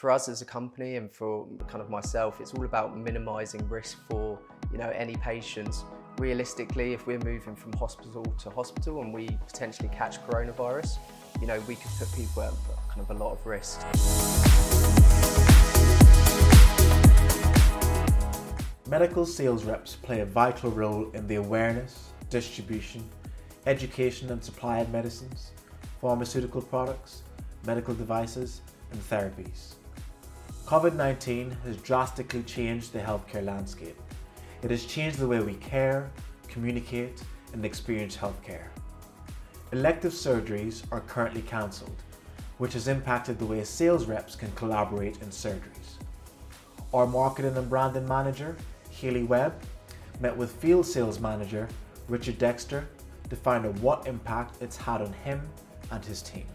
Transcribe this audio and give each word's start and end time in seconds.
for 0.00 0.10
us 0.10 0.30
as 0.30 0.40
a 0.40 0.46
company 0.46 0.96
and 0.96 1.12
for 1.12 1.46
kind 1.68 1.82
of 1.82 1.90
myself, 1.90 2.40
it's 2.40 2.54
all 2.54 2.64
about 2.64 2.96
minimizing 2.96 3.68
risk 3.68 3.98
for 4.08 4.38
you 4.72 4.78
know 4.78 4.88
any 4.94 5.14
patients. 5.16 5.84
Realistically, 6.16 6.94
if 6.94 7.06
we're 7.06 7.18
moving 7.18 7.54
from 7.54 7.74
hospital 7.74 8.24
to 8.24 8.48
hospital 8.48 9.02
and 9.02 9.12
we 9.12 9.28
potentially 9.46 9.90
catch 9.90 10.18
coronavirus, 10.22 10.96
you 11.38 11.46
know 11.46 11.60
we 11.68 11.74
could 11.74 11.90
put 11.98 12.10
people 12.14 12.42
at 12.42 12.52
kind 12.88 13.00
of 13.00 13.10
a 13.10 13.14
lot 13.22 13.32
of 13.32 13.44
risk. 13.44 13.82
Medical 18.88 19.26
sales 19.26 19.64
reps 19.64 19.96
play 19.96 20.20
a 20.20 20.24
vital 20.24 20.70
role 20.70 21.10
in 21.12 21.26
the 21.26 21.34
awareness, 21.34 22.08
distribution, 22.30 23.04
education 23.66 24.30
and 24.32 24.42
supply 24.42 24.78
of 24.78 24.88
medicines, 24.90 25.50
pharmaceutical 26.00 26.62
products, 26.62 27.22
medical 27.66 27.92
devices, 27.92 28.62
and 28.92 29.00
therapies. 29.02 29.74
COVID 30.70 30.94
19 30.94 31.50
has 31.64 31.76
drastically 31.78 32.44
changed 32.44 32.92
the 32.92 33.00
healthcare 33.00 33.44
landscape. 33.44 34.00
It 34.62 34.70
has 34.70 34.86
changed 34.86 35.18
the 35.18 35.26
way 35.26 35.40
we 35.40 35.54
care, 35.54 36.08
communicate, 36.46 37.24
and 37.52 37.64
experience 37.64 38.16
healthcare. 38.16 38.66
Elective 39.72 40.12
surgeries 40.12 40.84
are 40.92 41.00
currently 41.00 41.42
cancelled, 41.42 42.04
which 42.58 42.74
has 42.74 42.86
impacted 42.86 43.36
the 43.40 43.46
way 43.46 43.64
sales 43.64 44.04
reps 44.04 44.36
can 44.36 44.52
collaborate 44.52 45.20
in 45.22 45.30
surgeries. 45.30 45.98
Our 46.94 47.08
marketing 47.08 47.56
and 47.56 47.68
branding 47.68 48.06
manager, 48.06 48.56
Haley 48.90 49.24
Webb, 49.24 49.60
met 50.20 50.36
with 50.36 50.52
field 50.52 50.86
sales 50.86 51.18
manager 51.18 51.66
Richard 52.06 52.38
Dexter 52.38 52.86
to 53.28 53.34
find 53.34 53.66
out 53.66 53.74
what 53.80 54.06
impact 54.06 54.62
it's 54.62 54.76
had 54.76 55.02
on 55.02 55.12
him 55.24 55.42
and 55.90 56.04
his 56.04 56.22
team. 56.22 56.46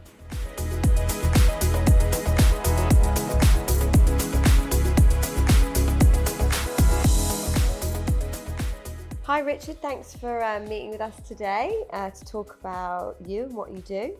Hi, 9.25 9.39
Richard. 9.39 9.81
Thanks 9.81 10.15
for 10.15 10.43
um, 10.43 10.69
meeting 10.69 10.91
with 10.91 11.01
us 11.01 11.19
today 11.27 11.83
uh, 11.93 12.11
to 12.11 12.25
talk 12.25 12.57
about 12.59 13.15
you 13.25 13.45
and 13.45 13.55
what 13.55 13.71
you 13.71 13.79
do. 13.79 14.15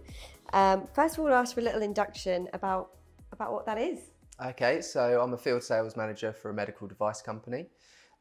Um, 0.52 0.88
first 0.95 1.14
of 1.14 1.20
all, 1.20 1.28
I'll 1.28 1.42
ask 1.42 1.53
for 1.53 1.59
a 1.59 1.64
little 1.64 1.84
induction 1.84 2.50
about 2.53 2.89
about 3.31 3.53
what 3.53 3.67
that 3.67 3.78
is. 3.78 4.00
Okay, 4.44 4.81
so 4.81 5.22
I'm 5.22 5.31
a 5.31 5.38
field 5.38 5.62
sales 5.62 5.95
manager 5.95 6.34
for 6.34 6.50
a 6.50 6.56
medical 6.56 6.88
device 6.88 7.22
company. 7.22 7.67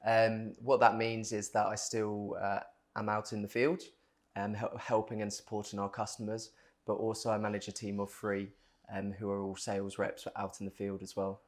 Um, 0.07 0.53
what 0.61 0.79
that 0.81 0.99
means 0.99 1.33
is 1.33 1.49
that 1.53 1.65
I 1.65 1.75
still 1.75 2.37
uh, 2.39 2.61
am 2.97 3.09
out 3.09 3.33
in 3.33 3.41
the 3.41 3.49
field, 3.49 3.81
um, 4.37 4.55
helping 4.79 5.23
and 5.23 5.33
supporting 5.33 5.79
our 5.79 5.89
customers, 5.89 6.51
but 6.87 6.97
also 6.97 7.31
I 7.31 7.39
manage 7.39 7.67
a 7.67 7.73
team 7.73 7.99
of 7.99 8.11
three 8.13 8.51
um, 8.95 9.11
who 9.13 9.31
are 9.31 9.41
all 9.43 9.57
sales 9.57 9.99
reps 9.99 10.29
out 10.37 10.61
in 10.61 10.67
the 10.67 10.71
field 10.71 11.03
as 11.03 11.17
well. 11.17 11.41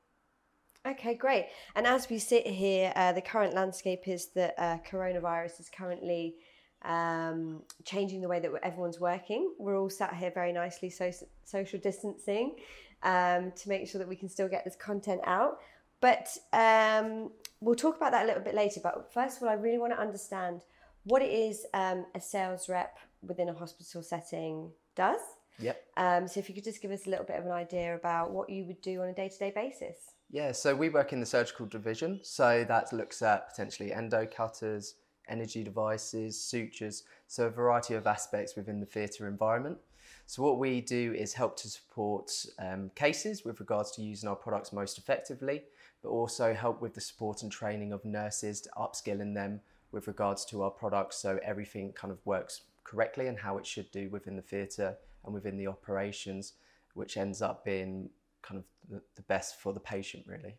Okay, 0.87 1.15
great. 1.15 1.47
And 1.75 1.87
as 1.87 2.09
we 2.09 2.19
sit 2.19 2.47
here, 2.47 2.93
uh, 2.95 3.13
the 3.13 3.21
current 3.21 3.55
landscape 3.55 4.07
is 4.07 4.29
that 4.35 4.55
uh, 4.57 4.79
coronavirus 4.89 5.59
is 5.59 5.69
currently 5.69 6.37
um, 6.83 7.63
changing 7.85 8.21
the 8.21 8.29
way 8.29 8.39
that 8.39 8.53
everyone's 8.63 9.01
working. 9.01 9.53
We're 9.59 9.77
all 9.77 9.91
sat 9.91 10.15
here 10.15 10.31
very 10.31 10.53
nicely, 10.53 10.91
so 10.91 11.11
social 11.45 11.81
distancing, 11.81 12.57
um, 13.03 13.53
to 13.57 13.69
make 13.69 13.89
sure 13.89 13.99
that 13.99 14.07
we 14.07 14.15
can 14.15 14.29
still 14.29 14.49
get 14.49 14.65
this 14.65 14.77
content 14.77 15.23
out. 15.25 15.59
But 16.01 16.29
um, 16.53 17.31
we'll 17.61 17.75
talk 17.75 17.97
about 17.97 18.13
that 18.13 18.25
a 18.25 18.27
little 18.27 18.43
bit 18.43 18.55
later. 18.55 18.81
But 18.81 19.13
first 19.13 19.39
of 19.39 19.43
all, 19.43 19.49
I 19.49 19.55
really 19.55 19.79
want 19.79 19.93
to 19.93 19.99
understand 19.99 20.63
what 21.03 21.21
it 21.21 21.33
is 21.33 21.67
um, 21.75 22.07
a 22.15 22.21
sales 22.21 22.69
rep 22.69 22.97
within 23.23 23.49
a 23.49 23.55
hospital 23.55 24.03
setting 24.03 24.71
does. 24.95 25.21
Yep. 25.59 25.83
Um, 25.97 26.29
so 26.29 26.39
if 26.39 26.49
you 26.49 26.55
could 26.55 26.65
just 26.65 26.83
give 26.83 26.93
us 26.93 27.07
a 27.07 27.11
little 27.11 27.25
bit 27.25 27.39
of 27.39 27.47
an 27.47 27.51
idea 27.51 27.97
about 27.97 28.31
what 28.31 28.51
you 28.51 28.67
would 28.67 28.81
do 28.83 29.03
on 29.03 29.09
a 29.09 29.15
day-to-day 29.15 29.53
basis. 29.55 29.97
Yeah, 30.31 30.53
so 30.53 30.75
we 30.75 30.89
work 30.89 31.13
in 31.13 31.21
the 31.21 31.27
surgical 31.27 31.67
division. 31.67 32.21
So 32.23 32.65
that 32.69 32.93
looks 32.93 33.23
at 33.23 33.49
potentially 33.49 33.93
endo 33.93 34.27
cutters, 34.27 34.95
energy 35.29 35.63
devices, 35.63 36.41
sutures, 36.41 37.05
so 37.27 37.47
a 37.47 37.51
variety 37.51 37.95
of 37.95 38.07
aspects 38.07 38.57
within 38.57 38.81
the 38.81 38.87
theatre 38.87 39.29
environment. 39.29 39.79
So 40.27 40.43
what 40.43 40.59
we 40.59 40.81
do 40.81 41.15
is 41.15 41.35
help 41.35 41.57
to 41.59 41.69
support 41.69 42.33
um, 42.59 42.91
cases 42.95 43.45
with 43.45 43.61
regards 43.61 43.93
to 43.93 44.03
using 44.03 44.29
our 44.29 44.37
products 44.37 44.73
most 44.73 44.99
effectively, 44.99 45.63
but 46.03 46.09
also 46.09 46.53
help 46.53 46.83
with 46.83 46.95
the 46.95 47.01
support 47.01 47.43
and 47.43 47.51
training 47.51 47.93
of 47.93 48.05
nurses 48.05 48.61
to 48.63 48.71
upskilling 48.71 49.35
them 49.35 49.61
with 49.93 50.09
regards 50.09 50.45
to 50.47 50.63
our 50.63 50.71
products 50.71 51.17
so 51.17 51.39
everything 51.45 51.93
kind 51.93 52.11
of 52.13 52.19
works 52.25 52.63
correctly 52.83 53.29
and 53.29 53.39
how 53.39 53.57
it 53.57 53.67
should 53.67 53.91
do 53.93 54.09
within 54.11 54.37
the 54.37 54.43
theatre 54.43 54.97
and 55.25 55.33
within 55.33 55.57
the 55.57 55.67
operations, 55.67 56.55
which 56.95 57.17
ends 57.17 57.41
up 57.41 57.65
being 57.65 58.11
kind 58.47 58.59
of 58.59 58.65
the, 58.89 59.03
the 59.17 59.23
best 59.23 59.61
for 59.61 59.73
the 59.73 59.81
patient, 59.81 60.25
really. 60.27 60.57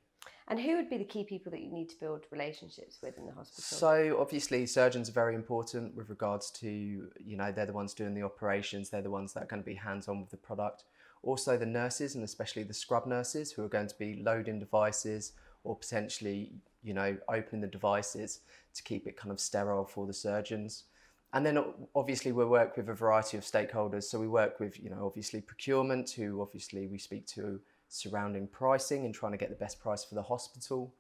And 0.50 0.60
who 0.60 0.78
would 0.78 0.90
be 0.90 0.98
the 0.98 1.04
key 1.04 1.26
people 1.26 1.52
that 1.52 1.62
you 1.62 1.72
need 1.72 1.90
to 1.90 2.00
build 2.00 2.26
relationships 2.32 3.00
with 3.04 3.18
in 3.18 3.26
the 3.26 3.34
hospital? 3.34 3.64
So 3.64 4.18
obviously 4.20 4.66
surgeons 4.66 5.10
are 5.10 5.14
very 5.14 5.36
important 5.36 5.94
with 5.94 6.10
regards 6.10 6.52
to, 6.52 6.68
you 6.70 7.38
know, 7.38 7.52
they're 7.52 7.66
the 7.66 7.74
ones 7.74 7.94
doing 7.94 8.14
the 8.14 8.24
operations, 8.24 8.90
they're 8.90 9.02
the 9.02 9.10
ones 9.10 9.34
that 9.34 9.44
are 9.44 9.48
going 9.48 9.62
to 9.62 9.66
be 9.66 9.76
hands-on 9.76 10.22
with 10.22 10.32
the 10.32 10.38
product. 10.38 10.86
Also 11.22 11.58
the 11.58 11.66
nurses 11.66 12.16
and 12.16 12.24
especially 12.24 12.64
the 12.64 12.74
scrub 12.74 13.06
nurses 13.06 13.52
who 13.52 13.64
are 13.64 13.68
going 13.68 13.88
to 13.88 13.98
be 13.98 14.22
loading 14.24 14.58
devices 14.58 15.34
or 15.66 15.76
potentially, 15.76 16.54
you 16.82 16.94
know, 16.94 17.18
opening 17.28 17.62
the 17.62 17.68
devices 17.68 18.40
to 18.74 18.84
keep 18.84 19.06
it 19.06 19.18
kind 19.18 19.34
of 19.34 19.42
sterile 19.42 19.84
for 19.84 20.08
the 20.08 20.14
surgeons. 20.14 20.86
And 21.34 21.46
then 21.46 21.62
obviously 21.94 22.32
we 22.32 22.46
work 22.46 22.78
with 22.78 22.88
a 22.88 22.94
variety 22.94 23.36
of 23.36 23.44
stakeholders. 23.44 24.04
So 24.04 24.18
we 24.18 24.30
work 24.30 24.62
with, 24.62 24.82
you 24.82 24.90
know, 24.90 25.06
obviously 25.06 25.42
procurement, 25.42 26.10
who 26.12 26.42
obviously 26.42 26.88
we 26.88 26.98
speak 26.98 27.28
to 27.28 27.60
surrounding 27.90 28.48
pricing 28.48 29.06
and 29.06 29.14
trying 29.14 29.32
to 29.32 29.38
get 29.38 29.50
the 29.50 29.56
best 29.56 29.80
price 29.80 30.04
for 30.04 30.16
the 30.16 30.24
hospital, 30.24 30.94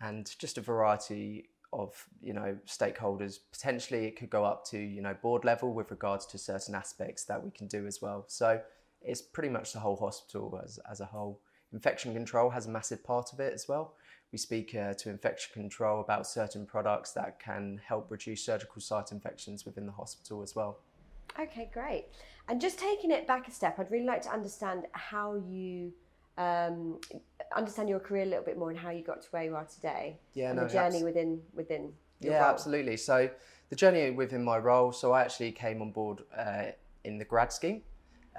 and 0.00 0.34
just 0.38 0.58
a 0.58 0.60
variety 0.60 1.48
of 1.72 2.06
you 2.20 2.32
know 2.32 2.56
stakeholders. 2.66 3.38
Potentially, 3.50 4.06
it 4.06 4.16
could 4.16 4.30
go 4.30 4.44
up 4.44 4.64
to 4.66 4.78
you 4.78 5.02
know 5.02 5.14
board 5.22 5.44
level 5.44 5.72
with 5.72 5.90
regards 5.90 6.26
to 6.26 6.38
certain 6.38 6.74
aspects 6.74 7.24
that 7.24 7.42
we 7.42 7.50
can 7.50 7.66
do 7.66 7.86
as 7.86 8.00
well. 8.02 8.24
So 8.28 8.60
it's 9.02 9.22
pretty 9.22 9.48
much 9.48 9.72
the 9.72 9.80
whole 9.80 9.96
hospital 9.96 10.60
as 10.62 10.78
as 10.90 11.00
a 11.00 11.06
whole. 11.06 11.40
Infection 11.72 12.12
control 12.12 12.50
has 12.50 12.66
a 12.66 12.70
massive 12.70 13.02
part 13.02 13.32
of 13.32 13.40
it 13.40 13.54
as 13.54 13.66
well. 13.66 13.94
We 14.30 14.38
speak 14.38 14.74
uh, 14.74 14.94
to 14.94 15.10
infection 15.10 15.52
control 15.54 16.00
about 16.00 16.26
certain 16.26 16.66
products 16.66 17.12
that 17.12 17.38
can 17.38 17.80
help 17.86 18.10
reduce 18.10 18.44
surgical 18.44 18.80
site 18.80 19.12
infections 19.12 19.64
within 19.64 19.86
the 19.86 19.92
hospital 19.92 20.42
as 20.42 20.54
well. 20.54 20.80
Okay, 21.38 21.70
great. 21.72 22.06
And 22.48 22.60
just 22.60 22.78
taking 22.78 23.10
it 23.10 23.26
back 23.26 23.48
a 23.48 23.50
step, 23.50 23.78
I'd 23.78 23.90
really 23.90 24.06
like 24.06 24.22
to 24.22 24.30
understand 24.30 24.86
how 24.92 25.36
you 25.36 25.92
um, 26.38 26.98
understand 27.54 27.88
your 27.88 28.00
career 28.00 28.22
a 28.22 28.26
little 28.26 28.44
bit 28.44 28.58
more 28.58 28.70
and 28.70 28.78
how 28.78 28.90
you 28.90 29.02
got 29.02 29.22
to 29.22 29.28
where 29.30 29.44
you 29.44 29.54
are 29.54 29.66
today. 29.66 30.18
Yeah, 30.34 30.50
and 30.50 30.58
no, 30.58 30.66
the 30.66 30.72
journey 30.72 31.02
within 31.02 31.40
within. 31.54 31.92
yeah, 32.20 32.40
role. 32.40 32.50
absolutely. 32.50 32.96
So 32.96 33.30
the 33.70 33.76
journey 33.76 34.10
within 34.10 34.44
my 34.44 34.58
role. 34.58 34.92
So 34.92 35.12
I 35.12 35.22
actually 35.22 35.52
came 35.52 35.82
on 35.82 35.92
board 35.92 36.22
uh, 36.36 36.72
in 37.04 37.18
the 37.18 37.24
grad 37.24 37.52
scheme. 37.52 37.82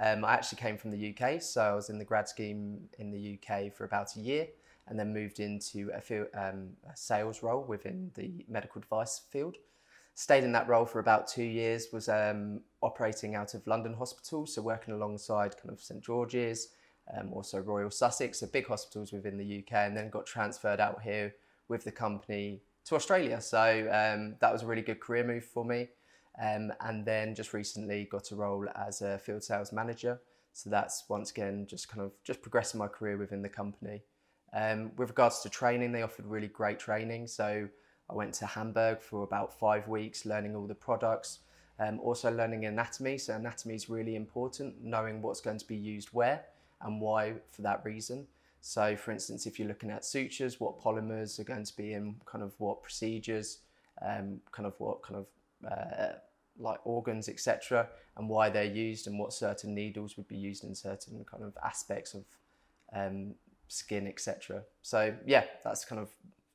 Um, 0.00 0.24
I 0.24 0.34
actually 0.34 0.58
came 0.58 0.76
from 0.76 0.90
the 0.90 1.14
UK, 1.14 1.40
so 1.40 1.60
I 1.60 1.74
was 1.74 1.88
in 1.88 1.98
the 1.98 2.04
grad 2.04 2.28
scheme 2.28 2.88
in 2.98 3.12
the 3.12 3.38
UK 3.38 3.72
for 3.72 3.84
about 3.84 4.16
a 4.16 4.20
year, 4.20 4.48
and 4.88 4.98
then 4.98 5.12
moved 5.12 5.38
into 5.38 5.90
a, 5.94 6.00
field, 6.00 6.26
um, 6.34 6.70
a 6.92 6.96
sales 6.96 7.42
role 7.42 7.62
within 7.62 8.10
the 8.14 8.44
medical 8.48 8.80
device 8.80 9.22
field. 9.30 9.56
Stayed 10.14 10.44
in 10.44 10.52
that 10.52 10.68
role 10.68 10.84
for 10.84 10.98
about 10.98 11.28
two 11.28 11.44
years. 11.44 11.88
Was 11.92 12.08
um, 12.08 12.60
operating 12.82 13.34
out 13.34 13.54
of 13.54 13.66
London 13.66 13.94
Hospital, 13.94 14.46
so 14.46 14.62
working 14.62 14.94
alongside 14.94 15.56
kind 15.56 15.70
of 15.70 15.80
St 15.80 16.02
George's, 16.02 16.68
um, 17.12 17.32
also 17.32 17.58
Royal 17.58 17.90
Sussex, 17.90 18.40
so 18.40 18.46
big 18.46 18.66
hospitals 18.66 19.12
within 19.12 19.36
the 19.36 19.58
UK, 19.58 19.72
and 19.72 19.96
then 19.96 20.10
got 20.10 20.26
transferred 20.26 20.80
out 20.80 21.02
here 21.02 21.34
with 21.68 21.84
the 21.84 21.92
company 21.92 22.62
to 22.86 22.94
Australia. 22.94 23.40
So 23.40 23.88
um, 23.92 24.36
that 24.40 24.52
was 24.52 24.62
a 24.62 24.66
really 24.66 24.82
good 24.82 25.00
career 25.00 25.24
move 25.24 25.44
for 25.44 25.64
me. 25.64 25.88
Um, 26.40 26.72
and 26.80 27.04
then 27.04 27.34
just 27.34 27.52
recently 27.52 28.08
got 28.10 28.32
a 28.32 28.34
role 28.34 28.66
as 28.74 29.02
a 29.02 29.18
field 29.18 29.44
sales 29.44 29.72
manager. 29.72 30.20
So 30.52 30.70
that's 30.70 31.04
once 31.08 31.30
again 31.30 31.66
just 31.68 31.88
kind 31.88 32.02
of 32.02 32.12
just 32.24 32.42
progressing 32.42 32.78
my 32.78 32.88
career 32.88 33.16
within 33.16 33.42
the 33.42 33.48
company. 33.48 34.02
Um, 34.52 34.92
with 34.96 35.10
regards 35.10 35.40
to 35.40 35.48
training, 35.48 35.92
they 35.92 36.02
offered 36.02 36.26
really 36.26 36.48
great 36.48 36.78
training. 36.78 37.26
So 37.26 37.68
I 38.10 38.14
went 38.14 38.34
to 38.34 38.46
Hamburg 38.46 39.00
for 39.00 39.22
about 39.22 39.58
five 39.58 39.88
weeks, 39.88 40.26
learning 40.26 40.54
all 40.56 40.66
the 40.66 40.74
products. 40.74 41.40
Um, 41.80 41.98
also 42.00 42.30
learning 42.30 42.66
anatomy. 42.66 43.18
So 43.18 43.34
anatomy 43.34 43.74
is 43.74 43.88
really 43.88 44.14
important, 44.14 44.82
knowing 44.82 45.22
what's 45.22 45.40
going 45.40 45.58
to 45.58 45.66
be 45.66 45.76
used 45.76 46.08
where 46.12 46.44
and 46.84 47.00
why 47.00 47.34
for 47.50 47.62
that 47.62 47.84
reason. 47.84 48.26
So, 48.60 48.96
for 48.96 49.12
instance, 49.12 49.46
if 49.46 49.58
you're 49.58 49.68
looking 49.68 49.90
at 49.90 50.04
sutures, 50.04 50.58
what 50.58 50.80
polymers 50.80 51.38
are 51.38 51.44
going 51.44 51.64
to 51.64 51.76
be 51.76 51.92
in 51.92 52.16
kind 52.24 52.42
of 52.42 52.54
what 52.58 52.82
procedures, 52.82 53.58
um, 54.00 54.40
kind 54.52 54.66
of 54.66 54.74
what 54.78 55.02
kind 55.02 55.16
of 55.16 55.26
uh, 55.70 56.14
like 56.58 56.78
organs, 56.84 57.28
etc., 57.28 57.88
and 58.16 58.28
why 58.28 58.48
they're 58.48 58.64
used, 58.64 59.06
and 59.06 59.18
what 59.18 59.34
certain 59.34 59.74
needles 59.74 60.16
would 60.16 60.28
be 60.28 60.36
used 60.36 60.64
in 60.64 60.74
certain 60.74 61.24
kind 61.30 61.42
of 61.42 61.52
aspects 61.62 62.14
of 62.14 62.24
um, 62.94 63.34
skin, 63.68 64.06
etc. 64.06 64.62
So, 64.80 65.14
yeah, 65.26 65.44
that's 65.62 65.84
kind 65.84 66.00
of 66.00 66.08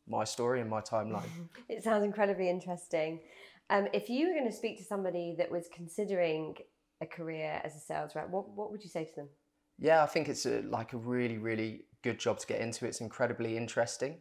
my 0.07 0.23
story 0.23 0.61
and 0.61 0.69
my 0.69 0.81
timeline. 0.81 1.29
It 1.69 1.83
sounds 1.83 2.03
incredibly 2.03 2.49
interesting. 2.49 3.19
Um, 3.69 3.87
if 3.93 4.09
you 4.09 4.27
were 4.27 4.33
going 4.33 4.49
to 4.49 4.55
speak 4.55 4.79
to 4.79 4.83
somebody 4.83 5.35
that 5.37 5.51
was 5.51 5.69
considering 5.71 6.55
a 7.01 7.05
career 7.05 7.61
as 7.63 7.75
a 7.75 7.79
sales 7.79 8.15
rep, 8.15 8.29
what, 8.29 8.49
what 8.49 8.71
would 8.71 8.83
you 8.83 8.89
say 8.89 9.05
to 9.05 9.15
them? 9.15 9.29
Yeah, 9.79 10.03
I 10.03 10.07
think 10.07 10.27
it's 10.27 10.45
a, 10.45 10.61
like 10.63 10.93
a 10.93 10.97
really, 10.97 11.37
really 11.37 11.85
good 12.01 12.19
job 12.19 12.39
to 12.39 12.47
get 12.47 12.59
into. 12.59 12.85
It's 12.85 13.01
incredibly 13.01 13.55
interesting. 13.55 14.17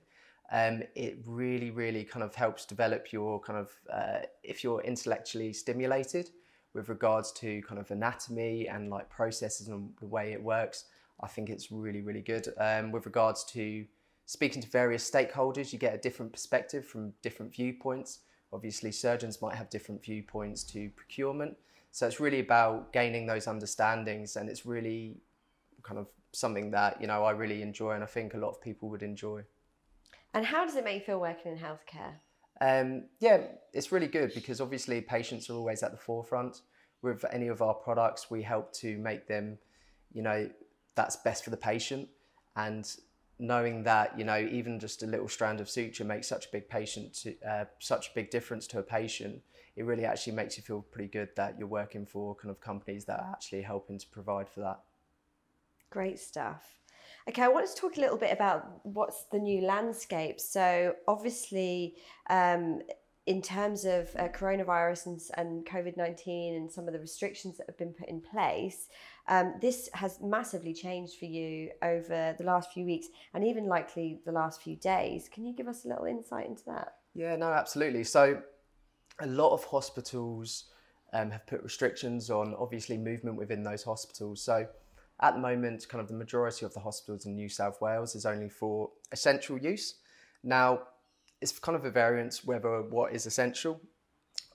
Um, 0.50 0.82
it 0.94 1.18
really, 1.26 1.70
really 1.70 2.04
kind 2.04 2.22
of 2.22 2.34
helps 2.34 2.64
develop 2.64 3.12
your 3.12 3.40
kind 3.40 3.58
of, 3.58 3.70
uh, 3.92 4.26
if 4.42 4.64
you're 4.64 4.80
intellectually 4.82 5.52
stimulated 5.52 6.30
with 6.74 6.88
regards 6.88 7.32
to 7.32 7.60
kind 7.62 7.80
of 7.80 7.90
anatomy 7.90 8.68
and 8.68 8.88
like 8.88 9.10
processes 9.10 9.68
and 9.68 9.90
the 10.00 10.06
way 10.06 10.32
it 10.32 10.42
works, 10.42 10.84
I 11.20 11.26
think 11.26 11.50
it's 11.50 11.72
really, 11.72 12.00
really 12.00 12.22
good. 12.22 12.48
Um, 12.58 12.92
with 12.92 13.04
regards 13.04 13.44
to 13.46 13.84
speaking 14.26 14.62
to 14.62 14.68
various 14.68 15.10
stakeholders, 15.10 15.72
you 15.72 15.78
get 15.78 15.94
a 15.94 15.98
different 15.98 16.32
perspective 16.32 16.86
from 16.86 17.12
different 17.20 17.52
viewpoints. 17.52 18.20
Obviously, 18.52 18.92
surgeons 18.92 19.42
might 19.42 19.56
have 19.56 19.68
different 19.68 20.02
viewpoints 20.02 20.62
to 20.64 20.88
procurement. 20.90 21.56
So 21.90 22.06
it's 22.06 22.20
really 22.20 22.40
about 22.40 22.92
gaining 22.92 23.26
those 23.26 23.46
understandings, 23.46 24.36
and 24.36 24.48
it's 24.48 24.64
really 24.64 25.16
kind 25.82 25.98
of 25.98 26.06
something 26.32 26.70
that 26.72 27.00
you 27.00 27.06
know 27.06 27.24
I 27.24 27.32
really 27.32 27.62
enjoy, 27.62 27.92
and 27.92 28.02
I 28.02 28.06
think 28.06 28.34
a 28.34 28.38
lot 28.38 28.50
of 28.50 28.60
people 28.60 28.88
would 28.90 29.02
enjoy. 29.02 29.42
And 30.34 30.44
how 30.44 30.64
does 30.64 30.76
it 30.76 30.84
make 30.84 31.00
you 31.00 31.04
feel 31.04 31.20
working 31.20 31.52
in 31.52 31.58
healthcare? 31.58 32.14
Um, 32.60 33.04
yeah, 33.20 33.42
it's 33.72 33.92
really 33.92 34.08
good 34.08 34.32
because 34.34 34.60
obviously 34.60 35.00
patients 35.00 35.48
are 35.48 35.54
always 35.54 35.82
at 35.82 35.92
the 35.92 35.98
forefront. 35.98 36.60
With 37.02 37.24
any 37.32 37.46
of 37.48 37.62
our 37.62 37.74
products, 37.74 38.30
we 38.30 38.42
help 38.42 38.72
to 38.74 38.98
make 38.98 39.28
them, 39.28 39.58
you 40.12 40.22
know, 40.22 40.50
that's 40.96 41.16
best 41.16 41.44
for 41.44 41.50
the 41.50 41.56
patient. 41.56 42.08
And 42.56 42.90
knowing 43.38 43.84
that, 43.84 44.18
you 44.18 44.24
know, 44.24 44.38
even 44.38 44.80
just 44.80 45.04
a 45.04 45.06
little 45.06 45.28
strand 45.28 45.60
of 45.60 45.70
suture 45.70 46.04
makes 46.04 46.26
such 46.26 46.46
a 46.46 46.48
big 46.50 46.68
patient, 46.68 47.14
to, 47.14 47.36
uh, 47.48 47.64
such 47.78 48.08
a 48.08 48.10
big 48.14 48.30
difference 48.30 48.66
to 48.68 48.80
a 48.80 48.82
patient, 48.82 49.40
it 49.76 49.84
really 49.84 50.04
actually 50.04 50.32
makes 50.32 50.56
you 50.56 50.64
feel 50.64 50.82
pretty 50.90 51.08
good 51.08 51.28
that 51.36 51.56
you're 51.56 51.68
working 51.68 52.04
for 52.04 52.34
kind 52.34 52.50
of 52.50 52.60
companies 52.60 53.04
that 53.04 53.20
are 53.20 53.30
actually 53.30 53.62
helping 53.62 53.96
to 53.96 54.08
provide 54.08 54.48
for 54.48 54.60
that. 54.60 54.80
Great 55.90 56.18
stuff. 56.18 56.78
Okay, 57.28 57.42
I 57.42 57.48
want 57.48 57.68
to 57.68 57.74
talk 57.74 57.98
a 57.98 58.00
little 58.00 58.16
bit 58.16 58.32
about 58.32 58.80
what's 58.84 59.24
the 59.30 59.38
new 59.38 59.62
landscape. 59.62 60.40
So, 60.40 60.94
obviously, 61.06 61.96
um, 62.30 62.80
in 63.26 63.42
terms 63.42 63.84
of 63.84 64.08
uh, 64.18 64.28
coronavirus 64.28 65.06
and, 65.06 65.20
and 65.36 65.66
COVID 65.66 65.98
19 65.98 66.54
and 66.54 66.72
some 66.72 66.86
of 66.86 66.94
the 66.94 66.98
restrictions 66.98 67.58
that 67.58 67.66
have 67.66 67.76
been 67.76 67.92
put 67.92 68.08
in 68.08 68.22
place, 68.22 68.88
um, 69.28 69.54
this 69.60 69.90
has 69.92 70.18
massively 70.22 70.72
changed 70.72 71.18
for 71.18 71.26
you 71.26 71.70
over 71.82 72.34
the 72.38 72.44
last 72.44 72.72
few 72.72 72.86
weeks 72.86 73.08
and 73.34 73.44
even 73.44 73.66
likely 73.66 74.20
the 74.24 74.32
last 74.32 74.62
few 74.62 74.76
days. 74.76 75.28
Can 75.30 75.44
you 75.44 75.54
give 75.54 75.68
us 75.68 75.84
a 75.84 75.88
little 75.88 76.06
insight 76.06 76.46
into 76.46 76.64
that? 76.64 76.94
Yeah, 77.14 77.36
no, 77.36 77.52
absolutely. 77.52 78.04
So, 78.04 78.40
a 79.20 79.26
lot 79.26 79.52
of 79.52 79.64
hospitals 79.64 80.70
um, 81.12 81.30
have 81.30 81.46
put 81.46 81.62
restrictions 81.62 82.30
on 82.30 82.54
obviously 82.58 82.96
movement 82.96 83.36
within 83.36 83.62
those 83.62 83.82
hospitals. 83.82 84.40
So, 84.40 84.66
at 85.20 85.34
the 85.34 85.40
moment, 85.40 85.88
kind 85.88 86.00
of 86.00 86.08
the 86.08 86.14
majority 86.14 86.64
of 86.64 86.72
the 86.74 86.80
hospitals 86.80 87.26
in 87.26 87.34
New 87.34 87.48
South 87.48 87.80
Wales 87.80 88.14
is 88.14 88.24
only 88.24 88.48
for 88.48 88.90
essential 89.10 89.58
use. 89.58 89.96
Now, 90.44 90.82
it's 91.40 91.58
kind 91.58 91.76
of 91.76 91.84
a 91.84 91.90
variance 91.90 92.44
whether 92.44 92.82
what 92.82 93.12
is 93.12 93.26
essential. 93.26 93.80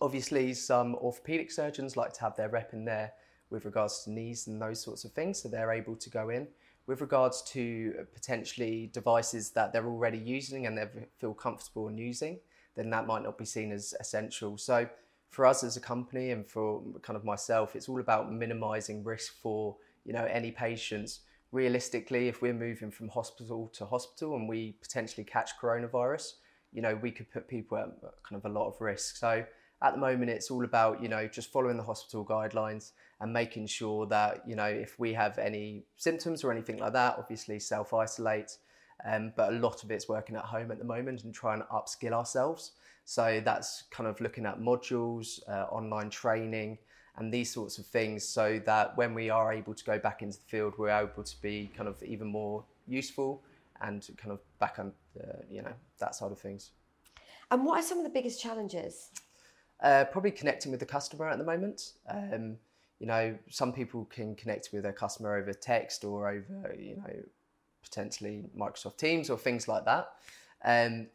Obviously, 0.01 0.53
some 0.53 0.95
orthopedic 0.95 1.51
surgeons 1.51 1.97
like 1.97 2.13
to 2.13 2.21
have 2.21 2.35
their 2.35 2.49
rep 2.49 2.73
in 2.73 2.85
there 2.85 3.13
with 3.49 3.65
regards 3.65 4.03
to 4.03 4.11
knees 4.11 4.47
and 4.47 4.61
those 4.61 4.81
sorts 4.81 5.03
of 5.03 5.11
things, 5.11 5.41
so 5.41 5.49
they're 5.49 5.71
able 5.71 5.95
to 5.95 6.09
go 6.09 6.29
in. 6.29 6.47
With 6.87 7.01
regards 7.01 7.41
to 7.53 8.05
potentially 8.13 8.89
devices 8.93 9.51
that 9.51 9.71
they're 9.71 9.85
already 9.85 10.17
using 10.17 10.65
and 10.65 10.77
they 10.77 10.85
feel 11.19 11.33
comfortable 11.33 11.87
in 11.87 11.97
using, 11.97 12.39
then 12.75 12.89
that 12.89 13.07
might 13.07 13.23
not 13.23 13.37
be 13.37 13.45
seen 13.45 13.71
as 13.71 13.93
essential. 13.99 14.57
So, 14.57 14.87
for 15.29 15.45
us 15.45 15.63
as 15.63 15.77
a 15.77 15.81
company 15.81 16.31
and 16.31 16.45
for 16.45 16.83
kind 17.01 17.17
of 17.17 17.23
myself, 17.23 17.75
it's 17.75 17.89
all 17.89 17.99
about 17.99 18.31
minimizing 18.31 19.03
risk 19.03 19.33
for 19.41 19.77
you 20.05 20.13
know 20.13 20.25
any 20.25 20.51
patients. 20.51 21.21
Realistically 21.51 22.27
if 22.27 22.41
we're 22.41 22.53
moving 22.53 22.89
from 22.89 23.09
hospital 23.09 23.71
to 23.75 23.85
hospital 23.85 24.35
and 24.35 24.49
we 24.49 24.75
potentially 24.81 25.23
catch 25.23 25.51
coronavirus 25.61 26.31
you 26.71 26.81
know 26.81 26.95
we 27.01 27.11
could 27.11 27.29
put 27.31 27.47
people 27.47 27.77
at 27.77 27.89
kind 28.27 28.43
of 28.43 28.45
a 28.45 28.49
lot 28.49 28.67
of 28.67 28.81
risk. 28.81 29.17
So 29.17 29.45
at 29.81 29.93
the 29.93 29.99
moment 29.99 30.31
it's 30.31 30.49
all 30.49 30.63
about 30.63 31.01
you 31.01 31.09
know 31.09 31.27
just 31.27 31.51
following 31.51 31.77
the 31.77 31.83
hospital 31.83 32.25
guidelines 32.25 32.91
and 33.21 33.31
making 33.31 33.67
sure 33.67 34.05
that 34.07 34.41
you 34.47 34.55
know 34.55 34.65
if 34.65 34.97
we 34.99 35.13
have 35.13 35.37
any 35.37 35.85
symptoms 35.97 36.43
or 36.43 36.51
anything 36.51 36.77
like 36.77 36.93
that 36.93 37.15
obviously 37.17 37.59
self 37.59 37.93
isolate 37.93 38.57
um, 39.05 39.33
but 39.35 39.53
a 39.53 39.57
lot 39.57 39.83
of 39.83 39.91
it's 39.91 40.07
working 40.07 40.35
at 40.35 40.43
home 40.43 40.71
at 40.71 40.79
the 40.79 40.85
moment 40.85 41.23
and 41.23 41.33
trying 41.33 41.59
to 41.59 41.65
upskill 41.65 42.13
ourselves. 42.13 42.71
So 43.05 43.41
that's 43.43 43.83
kind 43.91 44.07
of 44.07 44.19
looking 44.21 44.45
at 44.45 44.59
modules 44.59 45.39
uh, 45.49 45.65
online 45.65 46.09
training 46.09 46.77
and 47.17 47.33
these 47.33 47.51
sorts 47.51 47.77
of 47.77 47.85
things 47.85 48.27
so 48.27 48.59
that 48.65 48.97
when 48.97 49.13
we 49.13 49.29
are 49.29 49.53
able 49.53 49.73
to 49.73 49.83
go 49.83 49.99
back 49.99 50.21
into 50.21 50.37
the 50.37 50.45
field, 50.45 50.73
we're 50.77 50.89
able 50.89 51.23
to 51.23 51.41
be 51.41 51.71
kind 51.75 51.87
of 51.87 52.01
even 52.03 52.27
more 52.27 52.63
useful 52.87 53.43
and 53.81 54.07
kind 54.17 54.31
of 54.31 54.39
back 54.59 54.79
on, 54.79 54.91
uh, 55.19 55.37
you 55.49 55.61
know, 55.61 55.73
that 55.99 56.15
side 56.15 56.31
of 56.31 56.39
things. 56.39 56.71
And 57.51 57.65
what 57.65 57.79
are 57.79 57.83
some 57.83 57.99
of 57.99 58.03
the 58.03 58.09
biggest 58.09 58.41
challenges? 58.41 59.11
Uh, 59.81 60.05
probably 60.05 60.31
connecting 60.31 60.71
with 60.71 60.79
the 60.79 60.85
customer 60.85 61.27
at 61.29 61.37
the 61.37 61.43
moment. 61.43 61.93
Um, 62.09 62.57
you 62.99 63.05
know, 63.05 63.37
some 63.49 63.73
people 63.73 64.05
can 64.05 64.35
connect 64.35 64.69
with 64.71 64.83
their 64.83 64.93
customer 64.93 65.35
over 65.35 65.53
text 65.53 66.03
or 66.03 66.29
over, 66.29 66.75
you 66.79 66.95
know, 66.95 67.13
potentially 67.83 68.45
Microsoft 68.57 68.97
Teams 68.97 69.29
or 69.29 69.37
things 69.37 69.67
like 69.67 69.85
that. 69.85 70.09
Um, 70.63 71.07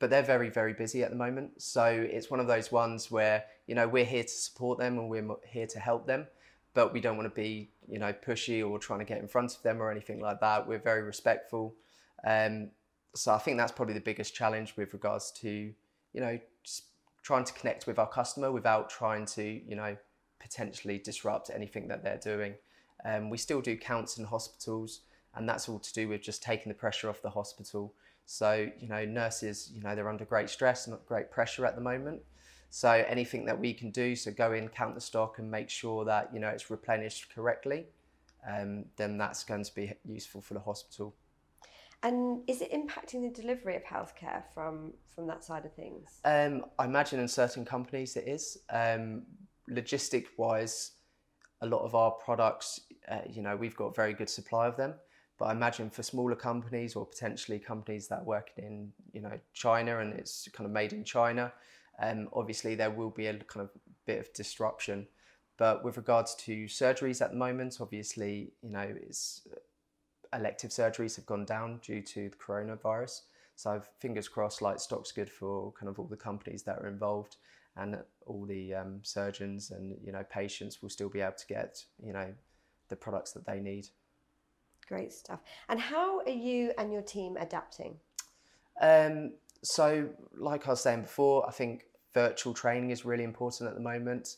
but 0.00 0.10
they're 0.10 0.22
very 0.22 0.50
very 0.50 0.72
busy 0.72 1.04
at 1.04 1.10
the 1.10 1.16
moment. 1.16 1.62
So 1.62 1.84
it's 1.86 2.30
one 2.30 2.40
of 2.40 2.48
those 2.48 2.72
ones 2.72 3.10
where 3.10 3.44
you 3.68 3.76
know 3.76 3.86
we're 3.86 4.04
here 4.04 4.24
to 4.24 4.28
support 4.28 4.80
them 4.80 4.98
and 4.98 5.08
we're 5.08 5.36
here 5.46 5.68
to 5.68 5.78
help 5.78 6.08
them 6.08 6.26
but 6.74 6.92
we 6.92 7.00
don't 7.00 7.16
want 7.16 7.28
to 7.28 7.34
be 7.34 7.70
you 7.88 7.98
know 7.98 8.12
pushy 8.12 8.68
or 8.68 8.78
trying 8.78 9.00
to 9.00 9.04
get 9.04 9.18
in 9.18 9.28
front 9.28 9.54
of 9.54 9.62
them 9.62 9.80
or 9.80 9.90
anything 9.90 10.20
like 10.20 10.40
that. 10.40 10.66
We're 10.66 10.78
very 10.78 11.02
respectful. 11.02 11.74
Um, 12.26 12.70
so 13.12 13.34
i 13.34 13.38
think 13.38 13.56
that's 13.56 13.72
probably 13.72 13.94
the 13.94 14.00
biggest 14.00 14.36
challenge 14.36 14.76
with 14.76 14.92
regards 14.92 15.32
to 15.32 15.48
you 15.48 16.20
know 16.20 16.38
trying 17.24 17.42
to 17.42 17.52
connect 17.54 17.88
with 17.88 17.98
our 17.98 18.06
customer 18.06 18.52
without 18.52 18.88
trying 18.88 19.26
to 19.26 19.42
you 19.42 19.74
know 19.74 19.96
potentially 20.38 20.98
disrupt 20.98 21.50
anything 21.50 21.88
that 21.88 22.02
they're 22.02 22.20
doing. 22.22 22.54
Um, 23.04 23.30
we 23.30 23.38
still 23.38 23.60
do 23.60 23.76
counts 23.76 24.18
in 24.18 24.24
hospitals 24.24 25.00
and 25.34 25.48
that's 25.48 25.68
all 25.68 25.78
to 25.78 25.92
do 25.92 26.08
with 26.08 26.22
just 26.22 26.42
taking 26.42 26.70
the 26.70 26.74
pressure 26.74 27.08
off 27.08 27.22
the 27.22 27.30
hospital 27.30 27.94
so, 28.30 28.70
you 28.78 28.88
know, 28.88 29.04
nurses, 29.04 29.72
you 29.74 29.82
know, 29.82 29.96
they're 29.96 30.08
under 30.08 30.24
great 30.24 30.48
stress 30.48 30.86
and 30.86 30.96
great 31.04 31.32
pressure 31.32 31.66
at 31.66 31.74
the 31.74 31.80
moment. 31.80 32.22
So 32.70 32.88
anything 32.88 33.44
that 33.46 33.58
we 33.58 33.74
can 33.74 33.90
do, 33.90 34.14
so 34.14 34.30
go 34.30 34.52
in, 34.52 34.68
count 34.68 34.94
the 34.94 35.00
stock 35.00 35.40
and 35.40 35.50
make 35.50 35.68
sure 35.68 36.04
that, 36.04 36.32
you 36.32 36.38
know, 36.38 36.46
it's 36.46 36.70
replenished 36.70 37.34
correctly, 37.34 37.86
um, 38.48 38.84
then 38.96 39.18
that's 39.18 39.42
going 39.42 39.64
to 39.64 39.74
be 39.74 39.92
useful 40.04 40.40
for 40.40 40.54
the 40.54 40.60
hospital. 40.60 41.16
And 42.04 42.42
is 42.46 42.62
it 42.62 42.70
impacting 42.70 43.22
the 43.22 43.42
delivery 43.42 43.74
of 43.74 43.82
healthcare 43.82 44.44
from, 44.54 44.92
from 45.12 45.26
that 45.26 45.42
side 45.42 45.64
of 45.64 45.74
things? 45.74 46.20
Um, 46.24 46.66
I 46.78 46.84
imagine 46.84 47.18
in 47.18 47.26
certain 47.26 47.64
companies 47.64 48.16
it 48.16 48.28
is. 48.28 48.58
Um, 48.70 49.22
logistic 49.68 50.26
wise, 50.36 50.92
a 51.62 51.66
lot 51.66 51.82
of 51.82 51.96
our 51.96 52.12
products, 52.12 52.82
uh, 53.10 53.22
you 53.28 53.42
know, 53.42 53.56
we've 53.56 53.74
got 53.74 53.86
a 53.86 53.92
very 53.92 54.12
good 54.12 54.30
supply 54.30 54.68
of 54.68 54.76
them. 54.76 54.94
But 55.40 55.46
I 55.46 55.52
imagine 55.52 55.88
for 55.88 56.02
smaller 56.02 56.36
companies 56.36 56.94
or 56.94 57.06
potentially 57.06 57.58
companies 57.58 58.08
that 58.08 58.20
are 58.20 58.24
working 58.24 58.62
in 58.62 58.92
you 59.10 59.22
know 59.22 59.40
China 59.54 59.98
and 60.00 60.12
it's 60.12 60.46
kind 60.52 60.66
of 60.66 60.70
made 60.70 60.92
in 60.92 61.02
China, 61.02 61.50
um, 61.98 62.28
obviously 62.34 62.74
there 62.74 62.90
will 62.90 63.08
be 63.08 63.26
a 63.26 63.34
kind 63.34 63.64
of 63.64 63.70
bit 64.06 64.20
of 64.20 64.32
disruption. 64.34 65.08
But 65.56 65.82
with 65.82 65.96
regards 65.96 66.34
to 66.44 66.66
surgeries 66.66 67.22
at 67.22 67.30
the 67.30 67.38
moment, 67.38 67.78
obviously 67.80 68.52
you 68.62 68.68
know 68.68 68.86
it's 68.94 69.48
elective 70.34 70.72
surgeries 70.72 71.16
have 71.16 71.24
gone 71.24 71.46
down 71.46 71.80
due 71.82 72.02
to 72.02 72.28
the 72.28 72.36
coronavirus. 72.36 73.22
So 73.56 73.80
fingers 73.98 74.28
crossed, 74.28 74.60
like 74.60 74.78
stock's 74.78 75.10
good 75.10 75.30
for 75.30 75.72
kind 75.72 75.88
of 75.88 75.98
all 75.98 76.06
the 76.06 76.16
companies 76.16 76.62
that 76.64 76.78
are 76.80 76.86
involved, 76.86 77.36
and 77.76 77.96
all 78.26 78.44
the 78.44 78.74
um, 78.74 79.00
surgeons 79.02 79.70
and 79.70 79.96
you 80.04 80.12
know 80.12 80.24
patients 80.30 80.82
will 80.82 80.90
still 80.90 81.08
be 81.08 81.22
able 81.22 81.32
to 81.32 81.46
get 81.46 81.82
you 82.04 82.12
know 82.12 82.28
the 82.90 82.96
products 82.96 83.32
that 83.32 83.46
they 83.46 83.58
need. 83.58 83.88
Great 84.90 85.12
stuff. 85.12 85.38
And 85.68 85.78
how 85.78 86.18
are 86.18 86.28
you 86.28 86.72
and 86.76 86.92
your 86.92 87.00
team 87.00 87.36
adapting? 87.38 87.94
Um, 88.80 89.34
so, 89.62 90.08
like 90.36 90.66
I 90.66 90.70
was 90.70 90.80
saying 90.80 91.02
before, 91.02 91.48
I 91.48 91.52
think 91.52 91.84
virtual 92.12 92.52
training 92.52 92.90
is 92.90 93.04
really 93.04 93.22
important 93.22 93.70
at 93.70 93.76
the 93.76 93.80
moment. 93.80 94.36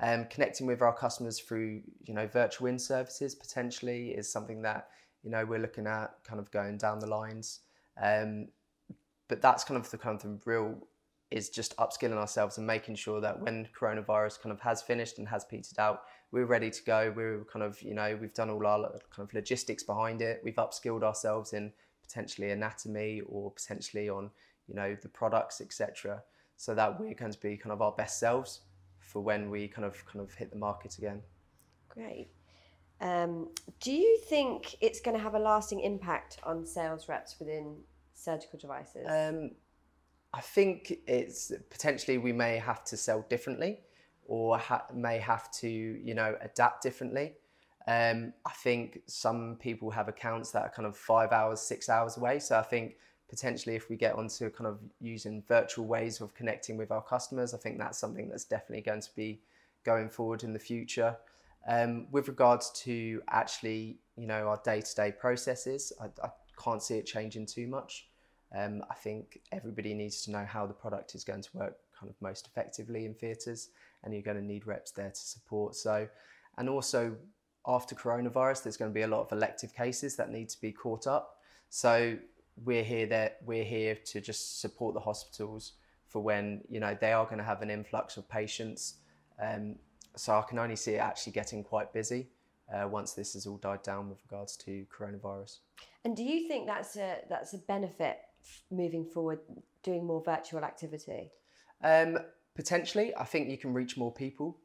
Um, 0.00 0.26
connecting 0.28 0.66
with 0.66 0.82
our 0.82 0.92
customers 0.92 1.38
through, 1.38 1.82
you 2.02 2.14
know, 2.14 2.26
virtual 2.26 2.66
in 2.66 2.80
services 2.80 3.36
potentially 3.36 4.08
is 4.08 4.30
something 4.30 4.60
that 4.62 4.88
you 5.22 5.30
know 5.30 5.44
we're 5.44 5.60
looking 5.60 5.86
at, 5.86 6.10
kind 6.24 6.40
of 6.40 6.50
going 6.50 6.78
down 6.78 6.98
the 6.98 7.06
lines. 7.06 7.60
Um, 8.02 8.48
but 9.28 9.40
that's 9.40 9.62
kind 9.62 9.78
of 9.78 9.88
the 9.88 9.98
kind 9.98 10.16
of 10.16 10.22
the 10.22 10.40
real 10.44 10.76
is 11.30 11.48
just 11.48 11.76
upskilling 11.76 12.16
ourselves 12.16 12.58
and 12.58 12.66
making 12.66 12.96
sure 12.96 13.20
that 13.20 13.40
when 13.40 13.68
coronavirus 13.78 14.42
kind 14.42 14.52
of 14.52 14.60
has 14.60 14.82
finished 14.82 15.18
and 15.18 15.28
has 15.28 15.44
petered 15.44 15.78
out, 15.78 16.02
we're 16.32 16.46
ready 16.46 16.70
to 16.70 16.82
go. 16.82 17.12
We're 17.14 17.44
kind 17.44 17.62
of, 17.62 17.80
you 17.82 17.94
know, 17.94 18.18
we've 18.20 18.34
done 18.34 18.50
all 18.50 18.66
our 18.66 18.90
kind 19.14 19.28
of 19.28 19.32
logistics 19.34 19.82
behind 19.82 20.22
it. 20.22 20.40
We've 20.42 20.56
upskilled 20.56 21.02
ourselves 21.02 21.52
in 21.52 21.72
potentially 22.02 22.50
anatomy 22.50 23.20
or 23.26 23.50
potentially 23.50 24.08
on, 24.08 24.30
you 24.66 24.74
know, 24.74 24.96
the 25.00 25.08
products, 25.08 25.60
etc. 25.60 26.22
So 26.56 26.74
that 26.74 26.98
we're 26.98 27.14
going 27.14 27.32
to 27.32 27.40
be 27.40 27.56
kind 27.56 27.72
of 27.72 27.82
our 27.82 27.92
best 27.92 28.18
selves 28.18 28.60
for 28.98 29.20
when 29.20 29.50
we 29.50 29.68
kind 29.68 29.84
of 29.84 30.04
kind 30.06 30.20
of 30.20 30.32
hit 30.34 30.50
the 30.50 30.58
market 30.58 30.96
again. 30.96 31.20
Great. 31.88 32.28
Um, 33.02 33.48
do 33.80 33.92
you 33.92 34.18
think 34.28 34.76
it's 34.80 35.00
going 35.00 35.16
to 35.16 35.22
have 35.22 35.34
a 35.34 35.38
lasting 35.38 35.80
impact 35.80 36.38
on 36.44 36.64
sales 36.64 37.08
reps 37.08 37.36
within 37.38 37.76
surgical 38.14 38.58
devices? 38.58 39.06
Um, 39.06 39.50
I 40.32 40.40
think 40.40 41.00
it's 41.06 41.52
potentially 41.68 42.16
we 42.16 42.32
may 42.32 42.56
have 42.56 42.84
to 42.84 42.96
sell 42.96 43.26
differently, 43.28 43.80
or 44.26 44.58
ha- 44.58 44.86
may 44.94 45.18
have 45.18 45.50
to 45.52 45.68
you 45.68 46.14
know 46.14 46.36
adapt 46.40 46.82
differently. 46.82 47.34
Um, 47.86 48.32
I 48.46 48.52
think 48.52 49.00
some 49.06 49.56
people 49.60 49.90
have 49.90 50.08
accounts 50.08 50.52
that 50.52 50.62
are 50.62 50.70
kind 50.70 50.86
of 50.86 50.96
five 50.96 51.32
hours, 51.32 51.60
six 51.60 51.88
hours 51.88 52.16
away. 52.16 52.38
So 52.38 52.56
I 52.56 52.62
think 52.62 52.96
potentially 53.28 53.74
if 53.74 53.88
we 53.88 53.96
get 53.96 54.14
onto 54.14 54.50
kind 54.50 54.68
of 54.68 54.78
using 55.00 55.42
virtual 55.48 55.86
ways 55.86 56.20
of 56.20 56.32
connecting 56.34 56.76
with 56.76 56.90
our 56.92 57.02
customers, 57.02 57.54
I 57.54 57.58
think 57.58 57.78
that's 57.78 57.98
something 57.98 58.28
that's 58.28 58.44
definitely 58.44 58.82
going 58.82 59.00
to 59.00 59.10
be 59.16 59.40
going 59.84 60.08
forward 60.10 60.44
in 60.44 60.52
the 60.52 60.58
future. 60.58 61.16
Um, 61.66 62.06
with 62.10 62.28
regards 62.28 62.70
to 62.84 63.22
actually, 63.30 63.98
you 64.16 64.26
know, 64.26 64.48
our 64.48 64.60
day-to-day 64.64 65.12
processes, 65.12 65.92
I, 66.00 66.06
I 66.24 66.30
can't 66.62 66.82
see 66.82 66.98
it 66.98 67.06
changing 67.06 67.46
too 67.46 67.66
much. 67.66 68.08
Um, 68.54 68.84
I 68.90 68.94
think 68.94 69.40
everybody 69.50 69.94
needs 69.94 70.22
to 70.22 70.30
know 70.30 70.44
how 70.44 70.66
the 70.66 70.74
product 70.74 71.14
is 71.14 71.24
going 71.24 71.42
to 71.42 71.48
work 71.54 71.76
kind 71.98 72.10
of 72.10 72.20
most 72.20 72.46
effectively 72.46 73.06
in 73.06 73.14
theatres, 73.14 73.70
and 74.04 74.12
you're 74.12 74.22
going 74.22 74.36
to 74.36 74.44
need 74.44 74.66
reps 74.66 74.90
there 74.90 75.10
to 75.10 75.20
support. 75.20 75.74
So, 75.74 76.08
and 76.58 76.68
also 76.68 77.16
after 77.66 77.94
coronavirus, 77.94 78.64
there's 78.64 78.76
going 78.76 78.90
to 78.90 78.94
be 78.94 79.02
a 79.02 79.08
lot 79.08 79.20
of 79.20 79.32
elective 79.32 79.74
cases 79.74 80.16
that 80.16 80.30
need 80.30 80.48
to 80.50 80.60
be 80.60 80.72
caught 80.72 81.06
up. 81.06 81.38
So 81.68 82.16
we're 82.64 82.84
here 82.84 83.06
that 83.06 83.38
we're 83.44 83.64
here 83.64 83.96
to 84.06 84.20
just 84.20 84.60
support 84.60 84.94
the 84.94 85.00
hospitals 85.00 85.72
for 86.06 86.20
when 86.20 86.60
you 86.68 86.80
know 86.80 86.96
they 87.00 87.12
are 87.12 87.24
going 87.24 87.38
to 87.38 87.44
have 87.44 87.62
an 87.62 87.70
influx 87.70 88.16
of 88.16 88.28
patients. 88.28 88.96
Um, 89.42 89.76
so 90.16 90.34
I 90.34 90.42
can 90.42 90.58
only 90.58 90.76
see 90.76 90.92
it 90.92 90.98
actually 90.98 91.32
getting 91.32 91.64
quite 91.64 91.92
busy 91.92 92.28
uh, 92.72 92.86
once 92.86 93.14
this 93.14 93.32
has 93.32 93.46
all 93.46 93.56
died 93.56 93.82
down 93.82 94.08
with 94.08 94.18
regards 94.28 94.56
to 94.58 94.84
coronavirus. 94.94 95.58
And 96.04 96.16
do 96.16 96.22
you 96.22 96.48
think 96.48 96.66
that's 96.66 96.96
a 96.96 97.18
that's 97.28 97.54
a 97.54 97.58
benefit 97.58 98.18
moving 98.70 99.04
forward, 99.04 99.40
doing 99.82 100.06
more 100.06 100.22
virtual 100.22 100.64
activity? 100.64 101.30
Um, 101.82 102.18
potentially, 102.54 103.14
I 103.16 103.24
think 103.24 103.48
you 103.48 103.58
can 103.58 103.72
reach 103.72 103.96
more 103.96 104.12
people. 104.12 104.58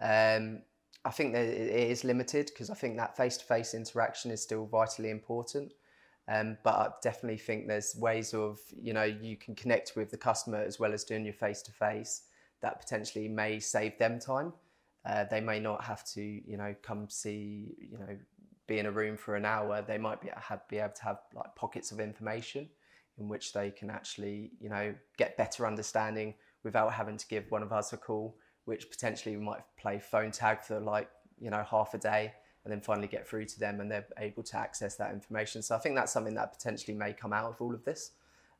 Um, 0.00 0.62
I 1.04 1.10
think 1.10 1.34
that 1.34 1.44
it 1.44 1.90
is 1.90 2.04
limited 2.04 2.46
because 2.46 2.70
I 2.70 2.74
think 2.74 2.96
that 2.96 3.16
face 3.16 3.36
to 3.36 3.44
face 3.44 3.74
interaction 3.74 4.30
is 4.30 4.42
still 4.42 4.66
vitally 4.66 5.10
important. 5.10 5.72
Um, 6.26 6.56
but 6.64 6.74
I 6.74 6.88
definitely 7.02 7.36
think 7.36 7.66
there's 7.66 7.94
ways 7.96 8.32
of, 8.32 8.58
you 8.80 8.94
know, 8.94 9.02
you 9.02 9.36
can 9.36 9.54
connect 9.54 9.92
with 9.94 10.10
the 10.10 10.16
customer 10.16 10.62
as 10.62 10.80
well 10.80 10.94
as 10.94 11.04
doing 11.04 11.24
your 11.24 11.34
face 11.34 11.60
to 11.62 11.72
face 11.72 12.22
that 12.62 12.80
potentially 12.80 13.28
may 13.28 13.60
save 13.60 13.98
them 13.98 14.18
time. 14.18 14.54
Uh, 15.04 15.24
they 15.30 15.42
may 15.42 15.60
not 15.60 15.84
have 15.84 16.02
to, 16.14 16.22
you 16.22 16.56
know, 16.56 16.74
come 16.82 17.10
see, 17.10 17.74
you 17.78 17.98
know, 17.98 18.16
be 18.66 18.78
in 18.78 18.86
a 18.86 18.90
room 18.90 19.18
for 19.18 19.36
an 19.36 19.44
hour. 19.44 19.84
They 19.86 19.98
might 19.98 20.22
be, 20.22 20.30
have, 20.34 20.66
be 20.68 20.78
able 20.78 20.94
to 20.94 21.04
have 21.04 21.18
like 21.34 21.54
pockets 21.56 21.92
of 21.92 22.00
information 22.00 22.70
in 23.18 23.28
which 23.28 23.52
they 23.52 23.70
can 23.70 23.90
actually, 23.90 24.52
you 24.58 24.70
know, 24.70 24.94
get 25.18 25.36
better 25.36 25.66
understanding 25.66 26.32
without 26.64 26.92
having 26.92 27.16
to 27.16 27.26
give 27.28 27.50
one 27.50 27.62
of 27.62 27.72
us 27.72 27.92
a 27.92 27.96
call 27.96 28.36
which 28.64 28.90
potentially 28.90 29.36
we 29.36 29.42
might 29.42 29.60
play 29.78 29.98
phone 29.98 30.30
tag 30.30 30.62
for 30.62 30.80
like 30.80 31.08
you 31.38 31.50
know 31.50 31.64
half 31.70 31.94
a 31.94 31.98
day 31.98 32.32
and 32.64 32.72
then 32.72 32.80
finally 32.80 33.06
get 33.06 33.28
through 33.28 33.44
to 33.44 33.60
them 33.60 33.80
and 33.80 33.90
they're 33.90 34.06
able 34.18 34.42
to 34.42 34.56
access 34.56 34.96
that 34.96 35.12
information. 35.12 35.62
So 35.62 35.74
I 35.74 35.78
think 35.78 35.94
that's 35.94 36.12
something 36.12 36.34
that 36.34 36.52
potentially 36.52 36.96
may 36.96 37.12
come 37.12 37.32
out 37.32 37.50
of 37.50 37.60
all 37.60 37.74
of 37.74 37.84
this. 37.84 38.12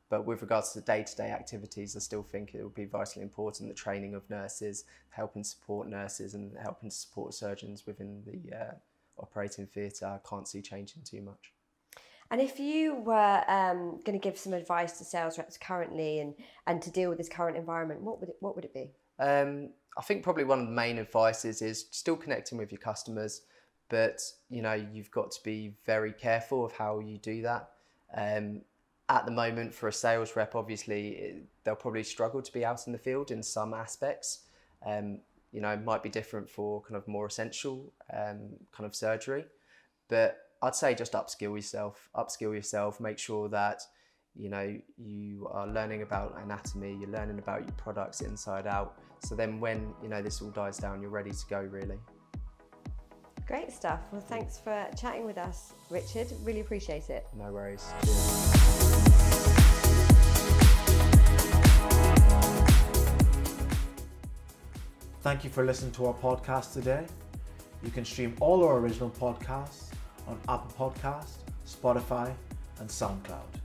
But 0.09 0.27
with 0.27 0.43
regards 0.43 0.73
to 0.73 0.81
day-to-day 0.81 1.31
activities, 1.31 1.95
I 1.95 1.99
still 1.99 2.21
think 2.21 2.53
it 2.53 2.61
will 2.61 2.69
be 2.69 2.85
vitally 2.85 3.23
important 3.23 3.69
the 3.69 3.75
training 3.75 4.13
of 4.13 4.29
nurses, 4.29 4.85
helping 5.09 5.43
support 5.43 5.87
nurses 5.87 6.35
and 6.35 6.55
helping 6.61 6.91
support 6.91 7.33
surgeons 7.33 7.87
within 7.87 8.21
the 8.23 8.55
uh, 8.55 8.73
operating 9.17 9.65
theatre. 9.65 10.05
I 10.05 10.19
can't 10.29 10.47
see 10.47 10.61
changing 10.61 11.01
too 11.03 11.21
much. 11.21 11.51
And 12.31 12.41
if 12.41 12.59
you 12.59 12.95
were 12.95 13.43
um, 13.47 13.99
going 14.03 14.19
to 14.19 14.23
give 14.23 14.37
some 14.37 14.53
advice 14.53 14.97
to 14.97 15.03
sales 15.03 15.37
reps 15.37 15.57
currently 15.57 16.19
and, 16.19 16.33
and 16.65 16.81
to 16.81 16.89
deal 16.89 17.09
with 17.09 17.17
this 17.17 17.29
current 17.29 17.55
environment, 17.55 18.01
what 18.01 18.19
would 18.19 18.29
it, 18.29 18.37
what 18.39 18.55
would 18.55 18.65
it 18.65 18.73
be? 18.73 18.91
Um, 19.19 19.69
I 19.97 20.01
think 20.01 20.23
probably 20.23 20.43
one 20.43 20.59
of 20.59 20.65
the 20.65 20.73
main 20.73 20.99
advices 20.99 21.61
is 21.61 21.85
still 21.91 22.17
connecting 22.17 22.57
with 22.57 22.71
your 22.71 22.79
customers, 22.79 23.41
but 23.89 24.21
you 24.49 24.61
know 24.61 24.73
you've 24.73 25.11
got 25.11 25.31
to 25.31 25.43
be 25.43 25.75
very 25.85 26.11
careful 26.11 26.65
of 26.65 26.73
how 26.73 26.99
you 26.99 27.17
do 27.17 27.41
that. 27.43 27.69
Um, 28.15 28.61
at 29.07 29.25
the 29.25 29.31
moment, 29.31 29.73
for 29.73 29.87
a 29.87 29.93
sales 29.93 30.35
rep, 30.35 30.55
obviously 30.55 31.43
they'll 31.63 31.75
probably 31.75 32.03
struggle 32.03 32.41
to 32.41 32.51
be 32.51 32.65
out 32.65 32.87
in 32.87 32.93
the 32.93 32.99
field 32.99 33.31
in 33.31 33.43
some 33.43 33.73
aspects. 33.73 34.39
Um, 34.85 35.19
you 35.51 35.61
know, 35.61 35.77
might 35.77 36.03
be 36.03 36.09
different 36.09 36.49
for 36.49 36.81
kind 36.81 36.95
of 36.95 37.07
more 37.07 37.27
essential 37.27 37.93
um, 38.11 38.49
kind 38.73 38.85
of 38.85 38.95
surgery, 38.95 39.45
but 40.09 40.44
I'd 40.65 40.73
say 40.73 40.95
just 40.95 41.13
upskill 41.13 41.55
yourself, 41.55 42.09
upskill 42.15 42.55
yourself, 42.55 42.99
make 42.99 43.19
sure 43.19 43.47
that 43.49 43.83
you 44.35 44.49
know 44.49 44.75
you 44.97 45.47
are 45.51 45.67
learning 45.67 46.01
about 46.01 46.35
anatomy 46.43 46.97
you're 46.99 47.11
learning 47.11 47.37
about 47.37 47.61
your 47.61 47.71
products 47.73 48.21
inside 48.21 48.65
out. 48.65 48.99
So 49.19 49.35
then 49.35 49.59
when 49.59 49.93
you 50.01 50.09
know 50.09 50.23
this 50.23 50.41
all 50.41 50.49
dies 50.49 50.77
down 50.77 51.01
you're 51.01 51.11
ready 51.11 51.29
to 51.29 51.45
go 51.51 51.59
really. 51.59 51.99
Great 53.45 53.71
stuff. 53.71 53.99
Well 54.11 54.21
thanks 54.21 54.57
for 54.57 54.87
chatting 54.99 55.23
with 55.23 55.37
us 55.37 55.73
richard. 55.91 56.27
Really 56.43 56.61
appreciate 56.61 57.11
it. 57.11 57.27
No 57.37 57.51
worries. 57.51 57.85
Thank 65.21 65.43
you 65.43 65.51
for 65.51 65.63
listening 65.63 65.91
to 65.91 66.07
our 66.07 66.13
podcast 66.15 66.73
today. 66.73 67.05
You 67.83 67.91
can 67.91 68.03
stream 68.03 68.35
all 68.39 68.65
our 68.65 68.79
original 68.79 69.11
podcasts 69.11 69.94
on 70.27 70.39
Apple 70.47 70.91
Podcasts, 70.91 71.37
Spotify, 71.65 72.33
and 72.79 72.89
SoundCloud. 72.89 73.64